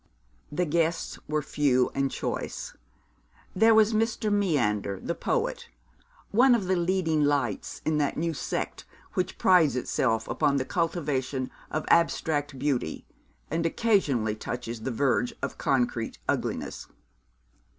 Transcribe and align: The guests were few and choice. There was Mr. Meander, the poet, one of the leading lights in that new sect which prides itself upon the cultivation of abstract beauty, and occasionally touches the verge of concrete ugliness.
The 0.51 0.65
guests 0.65 1.19
were 1.27 1.43
few 1.43 1.91
and 1.93 2.09
choice. 2.09 2.73
There 3.55 3.75
was 3.75 3.93
Mr. 3.93 4.33
Meander, 4.33 4.99
the 4.99 5.13
poet, 5.13 5.69
one 6.31 6.55
of 6.55 6.65
the 6.65 6.75
leading 6.75 7.23
lights 7.23 7.83
in 7.85 7.99
that 7.99 8.17
new 8.17 8.33
sect 8.33 8.83
which 9.13 9.37
prides 9.37 9.75
itself 9.75 10.27
upon 10.27 10.55
the 10.57 10.65
cultivation 10.65 11.51
of 11.69 11.85
abstract 11.89 12.57
beauty, 12.57 13.05
and 13.51 13.63
occasionally 13.63 14.33
touches 14.35 14.81
the 14.81 14.89
verge 14.89 15.35
of 15.43 15.59
concrete 15.59 16.17
ugliness. 16.27 16.87